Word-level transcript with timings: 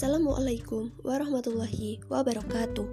Assalamualaikum 0.00 0.96
warahmatullahi 1.04 2.00
wabarakatuh. 2.08 2.88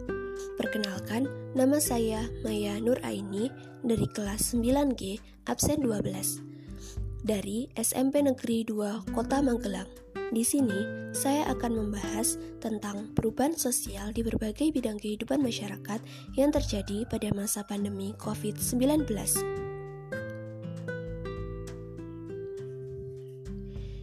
Perkenalkan, 0.60 1.24
nama 1.56 1.80
saya 1.80 2.28
Maya 2.44 2.84
Nur 2.84 3.00
Aini 3.00 3.48
dari 3.80 4.12
kelas 4.12 4.52
9G, 4.52 5.16
absen 5.48 5.88
12. 5.88 6.04
Dari 7.24 7.72
SMP 7.80 8.20
Negeri 8.20 8.68
2 8.68 9.16
Kota 9.16 9.40
Magelang. 9.40 9.88
Di 10.36 10.44
sini, 10.44 11.08
saya 11.16 11.48
akan 11.48 11.80
membahas 11.80 12.36
tentang 12.60 13.16
perubahan 13.16 13.56
sosial 13.56 14.12
di 14.12 14.28
berbagai 14.28 14.68
bidang 14.76 15.00
kehidupan 15.00 15.40
masyarakat 15.40 16.04
yang 16.36 16.52
terjadi 16.52 17.08
pada 17.08 17.32
masa 17.32 17.64
pandemi 17.64 18.12
COVID-19. 18.20 19.08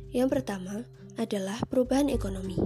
Yang 0.08 0.28
pertama, 0.32 0.88
adalah 1.18 1.62
perubahan 1.70 2.10
ekonomi. 2.10 2.58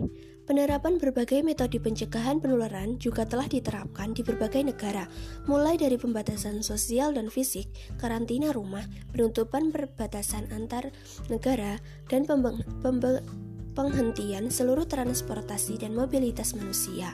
Penerapan 0.48 0.96
berbagai 0.96 1.44
metode 1.44 1.76
pencegahan 1.76 2.40
penularan 2.40 2.96
juga 2.96 3.28
telah 3.28 3.44
diterapkan 3.44 4.16
di 4.16 4.24
berbagai 4.24 4.64
negara, 4.64 5.04
mulai 5.44 5.76
dari 5.76 6.00
pembatasan 6.00 6.64
sosial 6.64 7.12
dan 7.12 7.28
fisik, 7.28 7.68
karantina 8.00 8.48
rumah, 8.56 8.88
penutupan 9.12 9.68
perbatasan 9.68 10.48
antar 10.48 10.88
negara, 11.28 11.76
dan 12.08 12.24
penghentian 13.76 14.48
seluruh 14.48 14.88
transportasi 14.88 15.84
dan 15.84 15.92
mobilitas 15.92 16.56
manusia. 16.56 17.12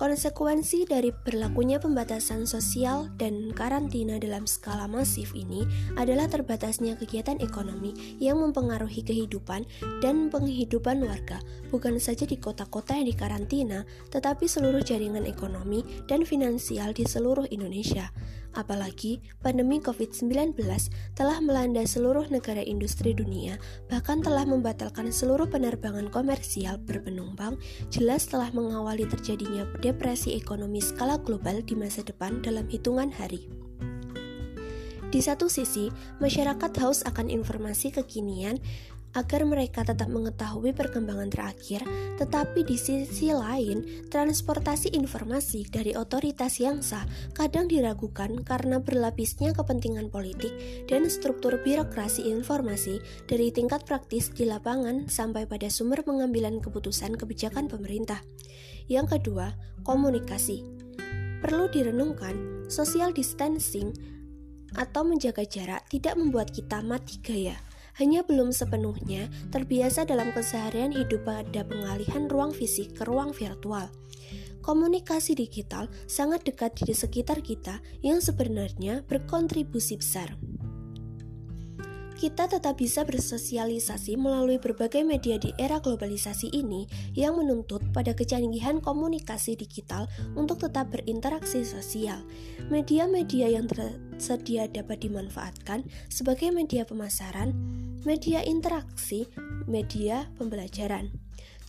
Konsekuensi 0.00 0.88
dari 0.88 1.12
berlakunya 1.12 1.76
pembatasan 1.76 2.48
sosial 2.48 3.12
dan 3.20 3.52
karantina 3.52 4.16
dalam 4.16 4.48
skala 4.48 4.88
masif 4.88 5.36
ini 5.36 5.68
adalah 6.00 6.24
terbatasnya 6.24 6.96
kegiatan 6.96 7.36
ekonomi 7.36 8.16
yang 8.16 8.40
mempengaruhi 8.40 9.04
kehidupan 9.04 9.68
dan 10.00 10.32
penghidupan 10.32 11.04
warga, 11.04 11.44
bukan 11.68 12.00
saja 12.00 12.24
di 12.24 12.40
kota-kota 12.40 12.96
yang 12.96 13.12
dikarantina, 13.12 13.84
tetapi 14.08 14.48
seluruh 14.48 14.80
jaringan 14.80 15.28
ekonomi 15.28 15.84
dan 16.08 16.24
finansial 16.24 16.96
di 16.96 17.04
seluruh 17.04 17.44
Indonesia. 17.52 18.08
Apalagi 18.50 19.22
pandemi 19.38 19.78
COVID-19 19.78 20.58
telah 21.14 21.38
melanda 21.38 21.86
seluruh 21.86 22.26
negara 22.34 22.60
industri 22.62 23.14
dunia, 23.14 23.62
bahkan 23.86 24.18
telah 24.18 24.42
membatalkan 24.42 25.14
seluruh 25.14 25.46
penerbangan 25.46 26.10
komersial 26.10 26.82
berpenumpang, 26.82 27.54
jelas 27.94 28.26
telah 28.26 28.50
mengawali 28.50 29.06
terjadinya 29.06 29.66
depresi 29.78 30.34
ekonomi 30.34 30.82
skala 30.82 31.22
global 31.22 31.62
di 31.62 31.78
masa 31.78 32.02
depan 32.02 32.42
dalam 32.42 32.66
hitungan 32.66 33.14
hari. 33.14 33.46
Di 35.10 35.18
satu 35.18 35.50
sisi, 35.50 35.90
masyarakat 36.22 36.70
haus 36.78 37.02
akan 37.02 37.34
informasi 37.34 37.90
kekinian 37.90 38.62
agar 39.14 39.42
mereka 39.42 39.82
tetap 39.82 40.06
mengetahui 40.06 40.70
perkembangan 40.70 41.30
terakhir, 41.30 41.82
tetapi 42.18 42.62
di 42.62 42.78
sisi 42.78 43.34
lain, 43.34 44.06
transportasi 44.06 44.94
informasi 44.94 45.66
dari 45.66 45.98
otoritas 45.98 46.62
yang 46.62 46.78
sah 46.78 47.02
kadang 47.34 47.66
diragukan 47.66 48.46
karena 48.46 48.78
berlapisnya 48.78 49.50
kepentingan 49.50 50.14
politik 50.14 50.54
dan 50.86 51.10
struktur 51.10 51.58
birokrasi 51.58 52.30
informasi 52.30 53.02
dari 53.26 53.50
tingkat 53.50 53.82
praktis 53.82 54.30
di 54.30 54.46
lapangan 54.46 55.10
sampai 55.10 55.46
pada 55.50 55.66
sumber 55.66 56.06
pengambilan 56.06 56.62
keputusan 56.62 57.18
kebijakan 57.18 57.66
pemerintah. 57.66 58.22
Yang 58.86 59.18
kedua, 59.18 59.54
komunikasi. 59.82 60.62
Perlu 61.40 61.72
direnungkan, 61.72 62.68
social 62.68 63.16
distancing 63.16 63.90
atau 64.76 65.02
menjaga 65.02 65.42
jarak 65.42 65.82
tidak 65.90 66.14
membuat 66.14 66.54
kita 66.54 66.78
mati 66.84 67.18
gaya 67.18 67.58
hanya 67.98 68.22
belum 68.22 68.54
sepenuhnya 68.54 69.26
terbiasa 69.50 70.06
dalam 70.06 70.30
keseharian 70.30 70.94
hidup 70.94 71.26
pada 71.26 71.66
pengalihan 71.66 72.30
ruang 72.30 72.54
fisik 72.54 72.94
ke 72.94 73.02
ruang 73.08 73.34
virtual. 73.34 73.90
Komunikasi 74.60 75.34
digital 75.34 75.88
sangat 76.04 76.44
dekat 76.44 76.76
di 76.76 76.92
sekitar 76.92 77.40
kita 77.40 77.80
yang 78.04 78.20
sebenarnya 78.20 79.02
berkontribusi 79.08 79.96
besar 79.96 80.36
kita 82.20 82.52
tetap 82.52 82.76
bisa 82.76 83.00
bersosialisasi 83.08 84.20
melalui 84.20 84.60
berbagai 84.60 85.00
media 85.00 85.40
di 85.40 85.56
era 85.56 85.80
globalisasi 85.80 86.52
ini 86.52 86.84
yang 87.16 87.40
menuntut 87.40 87.80
pada 87.96 88.12
kecanggihan 88.12 88.76
komunikasi 88.84 89.56
digital 89.56 90.04
untuk 90.36 90.60
tetap 90.60 90.92
berinteraksi 90.92 91.64
sosial. 91.64 92.20
Media-media 92.68 93.56
yang 93.56 93.64
tersedia 93.64 94.68
dapat 94.68 95.00
dimanfaatkan 95.00 95.88
sebagai 96.12 96.52
media 96.52 96.84
pemasaran, 96.84 97.56
media 98.04 98.44
interaksi, 98.44 99.24
media 99.64 100.28
pembelajaran. 100.36 101.19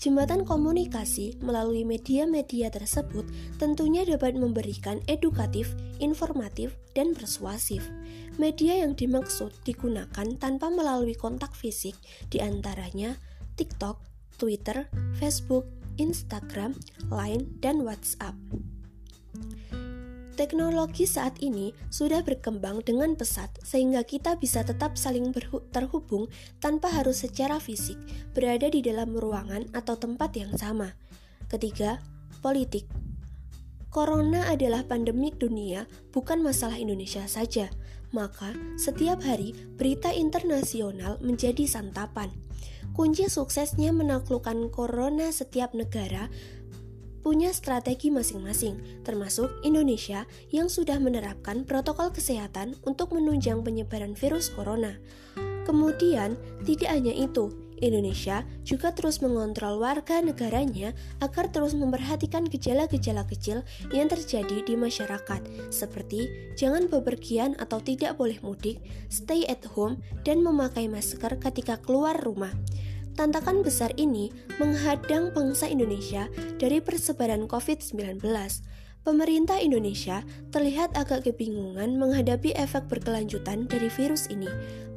Jembatan 0.02 0.50
komunikasi 0.50 1.38
melalui 1.46 1.86
media-media 1.86 2.74
tersebut 2.74 3.30
tentunya 3.62 4.02
dapat 4.02 4.34
memberikan 4.34 4.98
edukatif, 5.06 5.78
informatif, 6.02 6.74
dan 6.98 7.14
persuasif. 7.14 7.86
Media 8.42 8.82
yang 8.82 8.98
dimaksud 8.98 9.54
digunakan 9.62 10.28
tanpa 10.42 10.74
melalui 10.74 11.14
kontak 11.14 11.54
fisik, 11.54 11.94
di 12.34 12.42
antaranya 12.42 13.14
TikTok, 13.62 14.02
Twitter, 14.42 14.90
Facebook, 15.22 15.70
Instagram, 16.02 16.74
Line, 17.14 17.46
dan 17.62 17.86
WhatsApp. 17.86 18.34
Teknologi 20.32 21.04
saat 21.04 21.44
ini 21.44 21.76
sudah 21.92 22.24
berkembang 22.24 22.80
dengan 22.88 23.20
pesat, 23.20 23.52
sehingga 23.68 24.08
kita 24.08 24.40
bisa 24.40 24.64
tetap 24.64 24.96
saling 24.96 25.36
terhubung 25.76 26.32
tanpa 26.64 26.88
harus 26.88 27.28
secara 27.28 27.60
fisik 27.60 28.00
berada 28.32 28.72
di 28.72 28.80
dalam 28.80 29.12
ruangan 29.12 29.68
atau 29.76 30.00
tempat 30.00 30.32
yang 30.40 30.56
sama. 30.56 30.96
Ketiga, 31.52 32.00
politik. 32.40 32.88
Corona 33.92 34.48
adalah 34.48 34.88
pandemik 34.88 35.36
dunia, 35.36 35.84
bukan 36.16 36.40
masalah 36.40 36.80
Indonesia 36.80 37.28
saja. 37.28 37.68
Maka, 38.16 38.56
setiap 38.80 39.20
hari 39.24 39.52
berita 39.76 40.16
internasional 40.16 41.20
menjadi 41.20 41.68
santapan. 41.68 42.32
Kunci 42.92 43.28
suksesnya 43.28 43.96
menaklukkan 43.96 44.68
corona 44.68 45.32
setiap 45.32 45.72
negara 45.72 46.28
punya 47.22 47.54
strategi 47.56 48.10
masing-masing, 48.10 49.02
termasuk 49.06 49.50
Indonesia 49.62 50.26
yang 50.50 50.68
sudah 50.68 50.98
menerapkan 50.98 51.64
protokol 51.64 52.10
kesehatan 52.12 52.78
untuk 52.84 53.14
menunjang 53.16 53.62
penyebaran 53.62 54.18
virus 54.18 54.50
corona. 54.52 54.98
Kemudian, 55.64 56.36
tidak 56.66 56.90
hanya 56.90 57.14
itu, 57.14 57.54
Indonesia 57.82 58.46
juga 58.62 58.94
terus 58.94 59.20
mengontrol 59.26 59.82
warga 59.82 60.22
negaranya 60.22 60.94
agar 61.18 61.50
terus 61.50 61.74
memperhatikan 61.74 62.46
gejala-gejala 62.46 63.26
kecil 63.26 63.66
yang 63.90 64.06
terjadi 64.08 64.62
di 64.62 64.78
masyarakat, 64.78 65.42
seperti 65.74 66.54
jangan 66.54 66.86
bepergian 66.88 67.58
atau 67.58 67.82
tidak 67.82 68.16
boleh 68.22 68.38
mudik, 68.46 68.80
stay 69.10 69.50
at 69.50 69.66
home, 69.74 70.00
dan 70.22 70.46
memakai 70.46 70.86
masker 70.86 71.42
ketika 71.42 71.82
keluar 71.82 72.14
rumah. 72.22 72.54
Tantangan 73.16 73.60
besar 73.60 73.92
ini 74.00 74.32
menghadang 74.56 75.36
bangsa 75.36 75.68
Indonesia 75.68 76.32
dari 76.56 76.80
persebaran 76.80 77.44
COVID-19. 77.50 78.24
Pemerintah 79.02 79.58
Indonesia 79.58 80.22
terlihat 80.54 80.94
agak 80.94 81.26
kebingungan 81.26 81.98
menghadapi 81.98 82.54
efek 82.54 82.86
berkelanjutan 82.86 83.66
dari 83.66 83.90
virus 83.90 84.30
ini. 84.30 84.46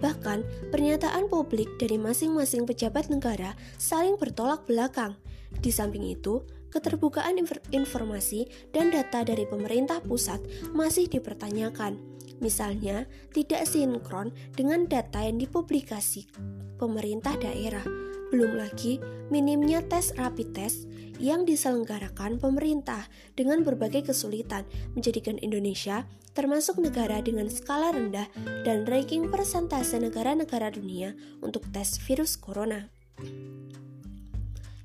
Bahkan, 0.04 0.68
pernyataan 0.68 1.32
publik 1.32 1.72
dari 1.80 1.96
masing-masing 1.96 2.68
pejabat 2.68 3.08
negara 3.08 3.56
saling 3.80 4.20
bertolak 4.20 4.68
belakang. 4.68 5.16
Di 5.64 5.72
samping 5.72 6.04
itu, 6.04 6.44
keterbukaan 6.74 7.38
informasi 7.70 8.50
dan 8.74 8.90
data 8.90 9.22
dari 9.22 9.46
pemerintah 9.46 10.02
pusat 10.02 10.42
masih 10.74 11.06
dipertanyakan. 11.06 11.94
Misalnya, 12.42 13.06
tidak 13.30 13.62
sinkron 13.70 14.34
dengan 14.58 14.90
data 14.90 15.22
yang 15.22 15.38
dipublikasi 15.38 16.26
pemerintah 16.74 17.38
daerah. 17.38 17.86
Belum 18.34 18.58
lagi 18.58 18.98
minimnya 19.30 19.78
tes 19.86 20.10
rapid 20.18 20.50
test 20.50 20.90
yang 21.22 21.46
diselenggarakan 21.46 22.42
pemerintah 22.42 23.06
dengan 23.38 23.62
berbagai 23.62 24.10
kesulitan 24.10 24.66
menjadikan 24.98 25.38
Indonesia 25.38 26.02
termasuk 26.34 26.82
negara 26.82 27.22
dengan 27.22 27.46
skala 27.46 27.94
rendah 27.94 28.26
dan 28.66 28.82
ranking 28.90 29.30
persentase 29.30 30.02
negara-negara 30.02 30.74
dunia 30.74 31.14
untuk 31.38 31.62
tes 31.70 32.02
virus 32.02 32.34
corona. 32.34 32.90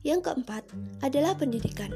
Yang 0.04 0.32
keempat 0.32 0.64
adalah 1.04 1.36
pendidikan. 1.36 1.92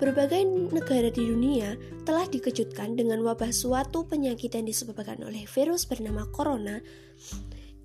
Berbagai 0.00 0.44
negara 0.72 1.12
di 1.12 1.28
dunia 1.28 1.76
telah 2.08 2.24
dikejutkan 2.24 2.96
dengan 2.96 3.20
wabah 3.20 3.52
suatu 3.52 4.08
penyakit 4.08 4.56
yang 4.56 4.64
disebabkan 4.64 5.20
oleh 5.20 5.44
virus 5.44 5.84
bernama 5.84 6.24
corona 6.32 6.80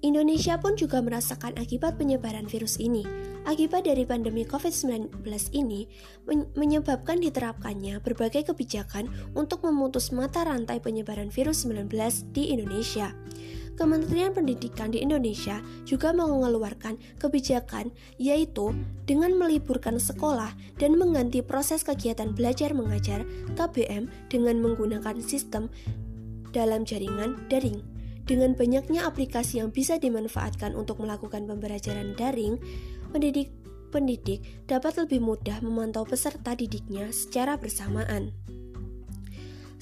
Indonesia 0.05 0.61
pun 0.61 0.77
juga 0.77 1.01
merasakan 1.01 1.57
akibat 1.57 1.97
penyebaran 1.97 2.45
virus 2.45 2.77
ini. 2.77 3.01
Akibat 3.49 3.89
dari 3.89 4.05
pandemi 4.05 4.45
COVID-19 4.45 5.25
ini 5.57 5.89
menyebabkan 6.53 7.17
diterapkannya 7.17 8.05
berbagai 8.05 8.53
kebijakan 8.53 9.09
untuk 9.33 9.65
memutus 9.65 10.13
mata 10.13 10.45
rantai 10.45 10.77
penyebaran 10.77 11.33
virus 11.33 11.65
19 11.65 11.89
di 12.37 12.53
Indonesia. 12.53 13.17
Kementerian 13.75 14.31
Pendidikan 14.31 14.91
di 14.95 15.03
Indonesia 15.03 15.59
juga 15.83 16.15
mengeluarkan 16.15 16.95
kebijakan 17.19 17.91
yaitu 18.15 18.71
dengan 19.03 19.35
meliburkan 19.35 19.99
sekolah 19.99 20.55
dan 20.79 20.95
mengganti 20.95 21.43
proses 21.43 21.83
kegiatan 21.83 22.31
belajar 22.31 22.71
mengajar 22.71 23.27
KBM 23.59 24.07
dengan 24.31 24.63
menggunakan 24.63 25.19
sistem 25.19 25.67
dalam 26.55 26.87
jaringan 26.87 27.35
daring. 27.51 27.83
Dengan 28.25 28.57
banyaknya 28.57 29.05
aplikasi 29.05 29.61
yang 29.61 29.69
bisa 29.69 30.01
dimanfaatkan 30.01 30.73
untuk 30.73 30.97
melakukan 30.97 31.45
pembelajaran 31.45 32.17
daring, 32.17 32.57
pendidik 33.13 33.53
pendidik 33.93 34.43
dapat 34.65 34.97
lebih 34.97 35.21
mudah 35.21 35.61
memantau 35.61 36.03
peserta 36.03 36.57
didiknya 36.57 37.13
secara 37.13 37.55
bersamaan. 37.55 38.33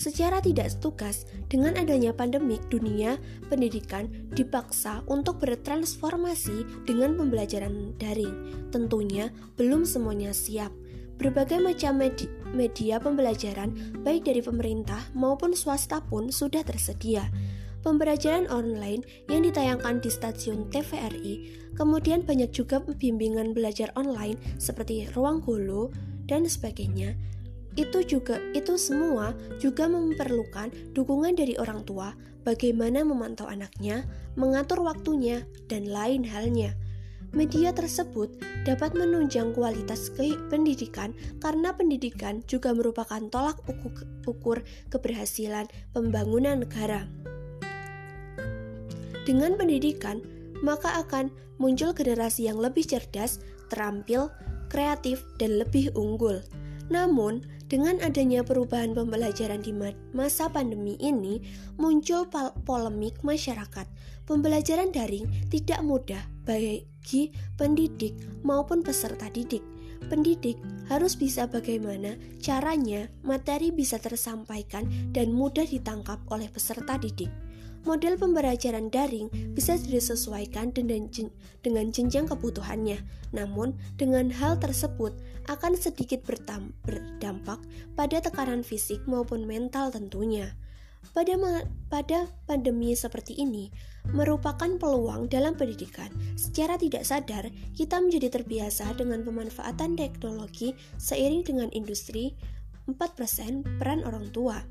Secara 0.04 0.44
tidak 0.44 0.68
tugas, 0.84 1.24
dengan 1.48 1.80
adanya 1.80 2.12
pandemik, 2.12 2.60
dunia 2.68 3.16
pendidikan 3.48 4.12
dipaksa 4.36 5.00
untuk 5.08 5.40
bertransformasi 5.40 6.84
dengan 6.84 7.16
pembelajaran 7.16 7.96
daring. 7.96 8.68
Tentunya 8.68 9.32
belum 9.56 9.88
semuanya 9.88 10.36
siap. 10.36 10.76
Berbagai 11.16 11.64
macam 11.64 12.04
media, 12.04 12.28
media 12.52 13.00
pembelajaran, 13.00 13.72
baik 14.04 14.28
dari 14.28 14.44
pemerintah 14.44 15.00
maupun 15.16 15.56
swasta 15.56 16.04
pun 16.04 16.36
sudah 16.36 16.68
tersedia. 16.68 17.24
Pembelajaran 17.80 18.52
online 18.52 19.08
yang 19.32 19.48
ditayangkan 19.48 20.04
di 20.04 20.12
stasiun 20.12 20.68
TVRI, 20.68 21.36
kemudian 21.80 22.28
banyak 22.28 22.52
juga 22.52 22.84
bimbingan 22.84 23.56
belajar 23.56 23.88
online 23.96 24.36
seperti 24.60 25.08
ruang 25.16 25.40
guru 25.40 25.96
dan 26.28 26.44
sebagainya. 26.44 27.16
Itu 27.74 28.06
juga 28.06 28.38
itu 28.54 28.78
semua 28.78 29.34
juga 29.58 29.90
memerlukan 29.90 30.70
dukungan 30.94 31.34
dari 31.34 31.58
orang 31.58 31.82
tua 31.88 32.14
bagaimana 32.46 33.02
memantau 33.02 33.50
anaknya, 33.50 34.06
mengatur 34.38 34.84
waktunya, 34.84 35.48
dan 35.72 35.90
lain 35.90 36.28
halnya. 36.28 36.76
Media 37.34 37.74
tersebut 37.74 38.30
dapat 38.62 38.94
menunjang 38.94 39.58
kualitas 39.58 40.14
pendidikan 40.54 41.18
karena 41.42 41.74
pendidikan 41.74 42.46
juga 42.46 42.78
merupakan 42.78 43.18
tolak 43.34 43.58
ukur 44.30 44.62
keberhasilan 44.94 45.66
pembangunan 45.98 46.62
negara. 46.62 47.10
Dengan 49.26 49.58
pendidikan, 49.58 50.22
maka 50.62 51.02
akan 51.02 51.34
muncul 51.58 51.90
generasi 51.96 52.46
yang 52.46 52.62
lebih 52.62 52.86
cerdas, 52.86 53.42
terampil, 53.74 54.30
kreatif, 54.70 55.26
dan 55.42 55.58
lebih 55.58 55.90
unggul. 55.98 56.38
Namun, 56.92 57.46
dengan 57.72 57.98
adanya 58.04 58.44
perubahan 58.44 58.92
pembelajaran 58.92 59.64
di 59.64 59.72
masa 60.12 60.52
pandemi 60.52 61.00
ini, 61.00 61.40
muncul 61.80 62.28
polemik 62.68 63.24
masyarakat. 63.24 63.88
Pembelajaran 64.24 64.92
daring 64.92 65.28
tidak 65.52 65.84
mudah 65.84 66.24
bagi 66.48 67.32
pendidik 67.60 68.16
maupun 68.44 68.84
peserta 68.84 69.28
didik. 69.32 69.64
Pendidik 70.12 70.60
harus 70.92 71.16
bisa 71.16 71.48
bagaimana 71.48 72.20
caranya 72.44 73.08
materi 73.24 73.72
bisa 73.72 73.96
tersampaikan 74.00 74.84
dan 75.16 75.32
mudah 75.32 75.64
ditangkap 75.64 76.20
oleh 76.28 76.52
peserta 76.52 77.00
didik. 77.00 77.32
Model 77.84 78.16
pembelajaran 78.16 78.88
daring 78.88 79.28
bisa 79.52 79.76
disesuaikan 79.76 80.72
dengan, 80.72 81.12
jenjang 81.92 82.32
kebutuhannya, 82.32 83.04
namun 83.36 83.76
dengan 84.00 84.32
hal 84.32 84.56
tersebut 84.56 85.12
akan 85.52 85.76
sedikit 85.76 86.24
berdampak 86.24 87.60
pada 88.00 88.24
tekanan 88.24 88.64
fisik 88.64 89.04
maupun 89.04 89.44
mental 89.44 89.92
tentunya. 89.92 90.56
Pada, 91.12 91.36
pada 91.92 92.32
pandemi 92.48 92.96
seperti 92.96 93.36
ini, 93.36 93.68
merupakan 94.16 94.80
peluang 94.80 95.28
dalam 95.28 95.60
pendidikan. 95.60 96.08
Secara 96.40 96.80
tidak 96.80 97.04
sadar, 97.04 97.52
kita 97.76 98.00
menjadi 98.00 98.40
terbiasa 98.40 98.96
dengan 98.96 99.28
pemanfaatan 99.28 100.00
teknologi 100.00 100.72
seiring 100.96 101.44
dengan 101.44 101.68
industri 101.76 102.32
4% 102.88 103.68
peran 103.76 104.08
orang 104.08 104.32
tua. 104.32 104.64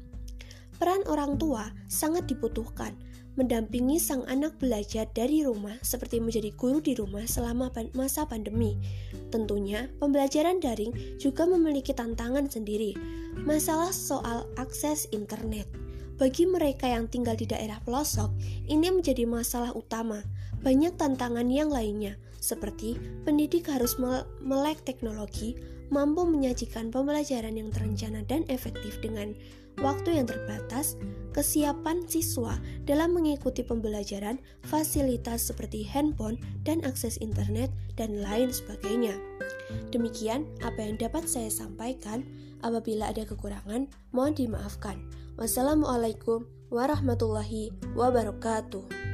Peran 0.82 1.06
orang 1.06 1.38
tua 1.38 1.70
sangat 1.86 2.26
dibutuhkan, 2.26 2.90
mendampingi 3.38 4.02
sang 4.02 4.26
anak 4.26 4.58
belajar 4.58 5.06
dari 5.14 5.46
rumah 5.46 5.78
seperti 5.78 6.18
menjadi 6.18 6.50
guru 6.58 6.82
di 6.82 6.98
rumah 6.98 7.22
selama 7.22 7.70
masa 7.94 8.26
pandemi. 8.26 8.74
Tentunya, 9.30 9.86
pembelajaran 10.02 10.58
daring 10.58 10.90
juga 11.22 11.46
memiliki 11.46 11.94
tantangan 11.94 12.50
sendiri. 12.50 12.98
Masalah 13.46 13.94
soal 13.94 14.42
akses 14.58 15.06
internet. 15.14 15.70
Bagi 16.18 16.50
mereka 16.50 16.90
yang 16.90 17.06
tinggal 17.06 17.38
di 17.38 17.46
daerah 17.46 17.78
pelosok, 17.86 18.34
ini 18.66 18.90
menjadi 18.90 19.22
masalah 19.22 19.70
utama. 19.78 20.18
Banyak 20.66 20.98
tantangan 20.98 21.46
yang 21.46 21.70
lainnya, 21.70 22.18
seperti 22.42 22.98
pendidik 23.22 23.70
harus 23.70 23.94
melek 24.42 24.82
teknologi, 24.82 25.54
mampu 25.94 26.26
menyajikan 26.26 26.90
pembelajaran 26.90 27.54
yang 27.54 27.70
terencana 27.70 28.26
dan 28.26 28.42
efektif 28.50 28.98
dengan 28.98 29.38
waktu 29.80 30.18
yang 30.20 30.26
terbatas, 30.26 30.98
kesiapan 31.30 32.04
siswa 32.04 32.58
dalam 32.84 33.14
mengikuti 33.14 33.62
pembelajaran, 33.62 34.42
fasilitas 34.66 35.48
seperti 35.48 35.86
handphone 35.86 36.36
dan 36.66 36.82
akses 36.82 37.16
internet, 37.22 37.70
dan 37.94 38.20
lain 38.20 38.50
sebagainya. 38.50 39.14
Demikian 39.94 40.44
apa 40.66 40.82
yang 40.82 40.98
dapat 40.98 41.30
saya 41.30 41.48
sampaikan. 41.48 42.26
Apabila 42.62 43.10
ada 43.10 43.26
kekurangan, 43.26 43.90
mohon 44.14 44.38
dimaafkan. 44.38 44.94
Wassalamualaikum 45.34 46.46
warahmatullahi 46.70 47.74
wabarakatuh. 47.98 49.11